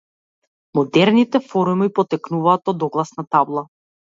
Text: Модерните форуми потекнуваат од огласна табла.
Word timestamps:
Модерните 0.77 1.41
форуми 1.51 1.91
потекнуваат 1.99 2.73
од 2.75 2.87
огласна 2.89 3.31
табла. 3.37 3.67